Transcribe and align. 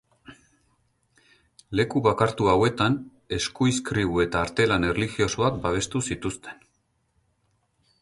Leku 1.79 2.01
bakartu 2.07 2.49
hauetan 2.55 2.97
eskuizkribu 3.39 4.25
eta 4.27 4.43
artelan 4.47 4.91
erlijiosoak 4.91 5.65
babestu 5.69 6.07
zituzten. 6.11 6.69